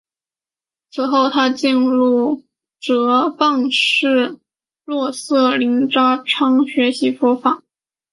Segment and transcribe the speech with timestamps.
[0.89, 2.41] 此后他进入
[2.79, 4.39] 哲蚌寺
[4.83, 7.61] 洛色林扎仓学习佛法。